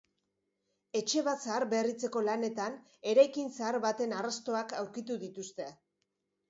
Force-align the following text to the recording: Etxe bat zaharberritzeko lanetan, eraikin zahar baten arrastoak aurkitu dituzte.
Etxe 0.99 1.23
bat 1.27 1.43
zaharberritzeko 1.47 2.25
lanetan, 2.29 2.81
eraikin 3.13 3.55
zahar 3.59 3.81
baten 3.87 4.19
arrastoak 4.23 4.77
aurkitu 4.83 5.21
dituzte. 5.29 5.75